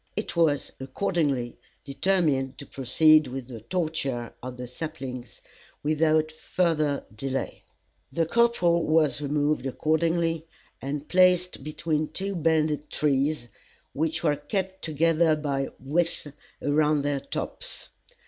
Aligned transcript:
It 0.15 0.35
was, 0.35 0.71
accordingly, 0.79 1.59
determined 1.85 2.57
to 2.57 2.65
proceed 2.65 3.27
with 3.27 3.47
the 3.49 3.61
torture 3.61 4.33
of 4.41 4.57
the 4.57 4.67
saplings 4.67 5.41
without 5.83 6.31
further 6.31 7.05
delay. 7.15 7.61
The 8.11 8.25
corporal 8.25 8.83
was 8.83 9.21
removed 9.21 9.67
accordingly, 9.67 10.47
and 10.81 11.07
placed 11.07 11.63
between 11.63 12.07
the 12.07 12.11
two 12.13 12.35
bended 12.35 12.89
trees, 12.89 13.47
which 13.93 14.23
were 14.23 14.37
kept 14.37 14.81
together 14.83 15.35
by 15.35 15.69
withes 15.79 16.33
around 16.63 17.03
their 17.03 17.19
tops. 17.19 17.89